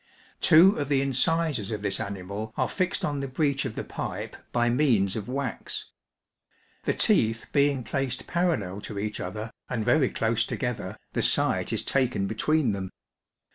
Two 0.39 0.77
of 0.79 0.89
the 0.89 0.99
incisors 0.99 1.69
of 1.69 1.83
this 1.83 1.99
animal 1.99 2.55
are 2.57 2.67
fixed 2.67 3.05
on 3.05 3.19
the 3.19 3.27
breech 3.27 3.65
of 3.65 3.75
the 3.75 3.83
pipe 3.83 4.35
by 4.51 4.67
means 4.67 5.15
of 5.15 5.29
wax. 5.29 5.91
The 6.85 6.95
teeth 6.95 7.45
being 7.51 7.83
placed 7.83 8.25
parallel 8.25 8.81
to 8.81 8.97
each 8.97 9.19
other, 9.19 9.51
and 9.69 9.85
very 9.85 10.09
close 10.09 10.43
together, 10.43 10.97
the 11.13 11.21
sight 11.21 11.71
is 11.71 11.83
taken 11.83 12.25
between 12.25 12.71
them. 12.71 12.89